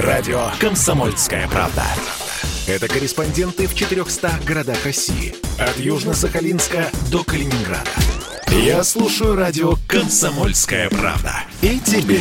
Радио 0.00 0.50
«Комсомольская 0.60 1.48
правда». 1.48 1.82
Это 2.68 2.86
корреспонденты 2.86 3.66
в 3.66 3.74
400 3.74 4.30
городах 4.46 4.84
России. 4.84 5.34
От 5.58 5.76
Южно-Сахалинска 5.76 6.86
до 7.10 7.24
Калининграда. 7.24 7.90
Я 8.48 8.84
слушаю 8.84 9.34
радио 9.34 9.74
«Комсомольская 9.88 10.88
правда». 10.88 11.42
И 11.62 11.80
тебе 11.80 12.20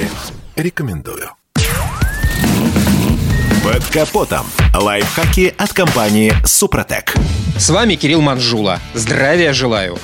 рекомендую. 0.55 1.29
Под 3.63 3.85
капотом. 3.93 4.47
Лайфхаки 4.73 5.53
от 5.55 5.71
компании 5.71 6.33
«Супротек». 6.45 7.13
С 7.59 7.69
вами 7.69 7.93
Кирилл 7.93 8.21
Манжула. 8.21 8.79
Здравия 8.95 9.53
желаю. 9.53 9.99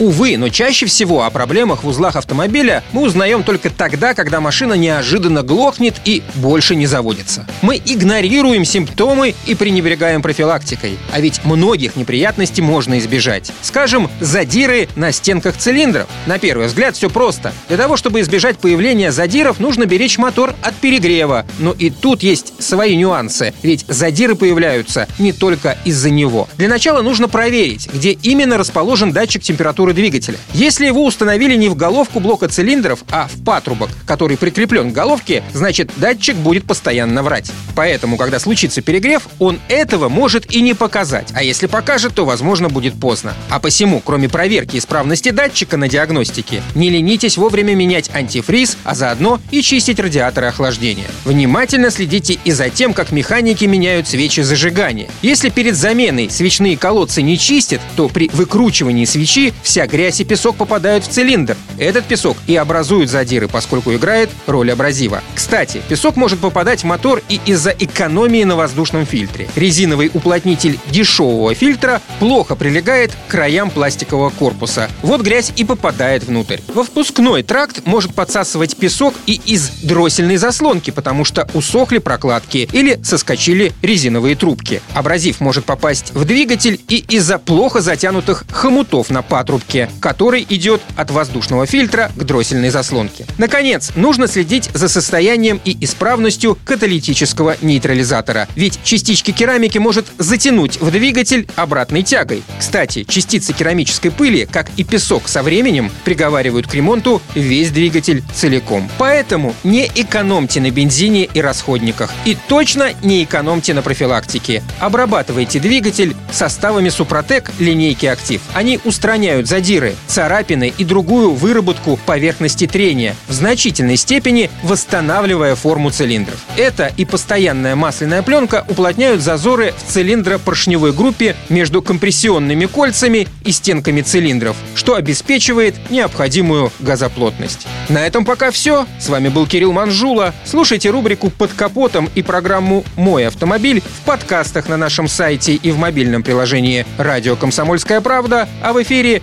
Увы, 0.00 0.38
но 0.38 0.48
чаще 0.48 0.86
всего 0.86 1.24
о 1.24 1.30
проблемах 1.30 1.84
в 1.84 1.86
узлах 1.86 2.16
автомобиля 2.16 2.82
мы 2.92 3.02
узнаем 3.02 3.42
только 3.42 3.68
тогда, 3.68 4.14
когда 4.14 4.40
машина 4.40 4.72
неожиданно 4.72 5.42
глохнет 5.42 5.96
и 6.06 6.22
больше 6.36 6.74
не 6.74 6.86
заводится. 6.86 7.46
Мы 7.60 7.76
игнорируем 7.84 8.64
симптомы 8.64 9.34
и 9.44 9.54
пренебрегаем 9.54 10.22
профилактикой. 10.22 10.96
А 11.12 11.20
ведь 11.20 11.44
многих 11.44 11.96
неприятностей 11.96 12.62
можно 12.62 12.98
избежать. 12.98 13.52
Скажем, 13.60 14.10
задиры 14.20 14.88
на 14.96 15.12
стенках 15.12 15.58
цилиндров. 15.58 16.08
На 16.24 16.38
первый 16.38 16.68
взгляд 16.68 16.96
все 16.96 17.10
просто. 17.10 17.52
Для 17.68 17.76
того, 17.76 17.98
чтобы 17.98 18.22
избежать 18.22 18.56
появления 18.56 19.12
задиров, 19.12 19.60
нужно 19.60 19.84
беречь 19.84 20.16
мотор 20.16 20.54
от 20.62 20.74
перегрева. 20.76 21.44
Но 21.58 21.72
и 21.72 21.90
тут 21.90 22.22
есть 22.22 22.54
свои 22.62 22.96
нюансы, 22.96 23.52
ведь 23.62 23.84
задиры 23.86 24.34
появляются 24.34 25.08
не 25.18 25.34
только 25.34 25.76
из-за 25.84 26.08
него. 26.08 26.48
Для 26.56 26.68
начала 26.68 27.02
нужно 27.02 27.28
проверить, 27.28 27.86
где 27.92 28.12
именно 28.12 28.56
расположен 28.56 29.12
датчик 29.12 29.42
температуры 29.42 29.89
температуры 29.90 29.94
двигателя. 29.94 30.38
Если 30.54 30.86
его 30.86 31.04
установили 31.04 31.56
не 31.56 31.68
в 31.68 31.74
головку 31.74 32.20
блока 32.20 32.48
цилиндров, 32.48 33.04
а 33.10 33.28
в 33.28 33.44
патрубок, 33.44 33.90
который 34.06 34.36
прикреплен 34.36 34.90
к 34.90 34.94
головке, 34.94 35.42
значит 35.52 35.90
датчик 35.96 36.36
будет 36.36 36.64
постоянно 36.64 37.22
врать. 37.22 37.50
Поэтому, 37.74 38.16
когда 38.16 38.38
случится 38.38 38.82
перегрев, 38.82 39.28
он 39.38 39.58
этого 39.68 40.08
может 40.08 40.52
и 40.52 40.60
не 40.60 40.74
показать. 40.74 41.28
А 41.34 41.42
если 41.42 41.66
покажет, 41.66 42.14
то, 42.14 42.24
возможно, 42.24 42.68
будет 42.68 42.98
поздно. 42.98 43.34
А 43.48 43.58
посему, 43.58 44.00
кроме 44.04 44.28
проверки 44.28 44.76
исправности 44.76 45.30
датчика 45.30 45.76
на 45.76 45.88
диагностике, 45.88 46.62
не 46.74 46.90
ленитесь 46.90 47.36
вовремя 47.36 47.74
менять 47.74 48.10
антифриз, 48.14 48.76
а 48.84 48.94
заодно 48.94 49.40
и 49.50 49.62
чистить 49.62 50.00
радиаторы 50.00 50.48
охлаждения. 50.48 51.06
Внимательно 51.24 51.90
следите 51.90 52.38
и 52.44 52.52
за 52.52 52.70
тем, 52.70 52.92
как 52.92 53.12
механики 53.12 53.64
меняют 53.64 54.08
свечи 54.08 54.40
зажигания. 54.40 55.08
Если 55.22 55.48
перед 55.48 55.76
заменой 55.76 56.30
свечные 56.30 56.76
колодцы 56.76 57.22
не 57.22 57.38
чистят, 57.38 57.80
то 57.96 58.08
при 58.08 58.28
выкручивании 58.32 59.04
свечи 59.04 59.52
вся 59.62 59.79
вся 59.80 59.86
грязь 59.86 60.20
и 60.20 60.24
песок 60.24 60.56
попадают 60.56 61.04
в 61.04 61.08
цилиндр. 61.08 61.56
Этот 61.78 62.04
песок 62.04 62.36
и 62.46 62.54
образует 62.54 63.08
задиры, 63.08 63.48
поскольку 63.48 63.94
играет 63.94 64.28
роль 64.46 64.70
абразива. 64.70 65.22
Кстати, 65.34 65.80
песок 65.88 66.16
может 66.16 66.38
попадать 66.38 66.82
в 66.82 66.84
мотор 66.84 67.22
и 67.30 67.40
из-за 67.46 67.70
экономии 67.70 68.44
на 68.44 68.56
воздушном 68.56 69.06
фильтре. 69.06 69.48
Резиновый 69.56 70.10
уплотнитель 70.12 70.78
дешевого 70.90 71.54
фильтра 71.54 72.02
плохо 72.18 72.56
прилегает 72.56 73.12
к 73.12 73.30
краям 73.30 73.70
пластикового 73.70 74.28
корпуса. 74.28 74.90
Вот 75.00 75.22
грязь 75.22 75.50
и 75.56 75.64
попадает 75.64 76.24
внутрь. 76.24 76.58
Во 76.74 76.84
впускной 76.84 77.42
тракт 77.42 77.86
может 77.86 78.14
подсасывать 78.14 78.76
песок 78.76 79.14
и 79.24 79.40
из 79.46 79.70
дроссельной 79.82 80.36
заслонки, 80.36 80.90
потому 80.90 81.24
что 81.24 81.48
усохли 81.54 81.98
прокладки 81.98 82.68
или 82.72 83.00
соскочили 83.02 83.72
резиновые 83.80 84.36
трубки. 84.36 84.82
Абразив 84.92 85.40
может 85.40 85.64
попасть 85.64 86.12
в 86.12 86.26
двигатель 86.26 86.78
и 86.88 86.96
из-за 87.08 87.38
плохо 87.38 87.80
затянутых 87.80 88.44
хомутов 88.50 89.08
на 89.08 89.22
патрубке 89.22 89.69
трубке, 89.70 89.88
который 90.00 90.46
идет 90.48 90.80
от 90.96 91.10
воздушного 91.10 91.66
фильтра 91.66 92.10
к 92.16 92.24
дроссельной 92.24 92.70
заслонке. 92.70 93.26
Наконец, 93.38 93.92
нужно 93.94 94.26
следить 94.26 94.70
за 94.74 94.88
состоянием 94.88 95.60
и 95.64 95.76
исправностью 95.84 96.58
каталитического 96.64 97.56
нейтрализатора, 97.60 98.48
ведь 98.56 98.80
частички 98.82 99.30
керамики 99.30 99.78
может 99.78 100.06
затянуть 100.18 100.80
в 100.80 100.90
двигатель 100.90 101.46
обратной 101.56 102.02
тягой. 102.02 102.42
Кстати, 102.58 103.04
частицы 103.04 103.52
керамической 103.52 104.10
пыли, 104.10 104.46
как 104.50 104.68
и 104.76 104.84
песок 104.84 105.28
со 105.28 105.42
временем, 105.42 105.90
приговаривают 106.04 106.66
к 106.66 106.74
ремонту 106.74 107.22
весь 107.34 107.70
двигатель 107.70 108.22
целиком. 108.34 108.90
Поэтому 108.98 109.54
не 109.64 109.86
экономьте 109.94 110.60
на 110.60 110.70
бензине 110.70 111.24
и 111.24 111.40
расходниках. 111.40 112.12
И 112.24 112.36
точно 112.48 112.92
не 113.02 113.24
экономьте 113.24 113.74
на 113.74 113.82
профилактике. 113.82 114.62
Обрабатывайте 114.78 115.60
двигатель 115.60 116.14
составами 116.32 116.88
Супротек 116.88 117.50
линейки 117.58 118.06
Актив. 118.06 118.40
Они 118.54 118.80
устраняют 118.84 119.46
задиры, 119.50 119.96
царапины 120.06 120.72
и 120.78 120.84
другую 120.84 121.32
выработку 121.32 121.98
поверхности 122.06 122.68
трения, 122.68 123.16
в 123.26 123.32
значительной 123.32 123.96
степени 123.96 124.48
восстанавливая 124.62 125.56
форму 125.56 125.90
цилиндров. 125.90 126.38
Это 126.56 126.92
и 126.96 127.04
постоянная 127.04 127.74
масляная 127.74 128.22
пленка 128.22 128.64
уплотняют 128.68 129.20
зазоры 129.20 129.74
в 129.76 129.92
цилиндропоршневой 129.92 130.92
группе 130.92 131.34
между 131.48 131.82
компрессионными 131.82 132.66
кольцами 132.66 133.26
и 133.44 133.50
стенками 133.50 134.02
цилиндров, 134.02 134.56
что 134.76 134.94
обеспечивает 134.94 135.74
необходимую 135.90 136.70
газоплотность. 136.78 137.66
На 137.88 138.06
этом 138.06 138.24
пока 138.24 138.52
все. 138.52 138.86
С 139.00 139.08
вами 139.08 139.28
был 139.30 139.48
Кирилл 139.48 139.72
Манжула. 139.72 140.32
Слушайте 140.44 140.90
рубрику 140.90 141.28
«Под 141.28 141.52
капотом» 141.52 142.08
и 142.14 142.22
программу 142.22 142.84
«Мой 142.94 143.26
автомобиль» 143.26 143.82
в 143.82 144.04
подкастах 144.06 144.68
на 144.68 144.76
нашем 144.76 145.08
сайте 145.08 145.54
и 145.54 145.72
в 145.72 145.78
мобильном 145.78 146.22
приложении 146.22 146.86
«Радио 146.98 147.34
Комсомольская 147.34 148.00
правда», 148.00 148.48
а 148.62 148.72
в 148.72 148.80
эфире 148.80 149.22